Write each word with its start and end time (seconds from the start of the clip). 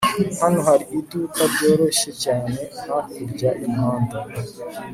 hano 0.41 0.59
hari 0.67 0.83
iduka 0.99 1.41
ryoroshye 1.51 2.11
cyane 2.23 2.55
hakurya 2.87 3.49
y'umuhanda 3.59 4.17